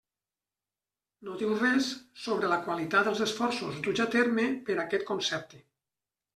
[1.27, 1.91] No diu res
[2.23, 5.65] sobre la qualitat dels esforços duts a terme per aquest concepte.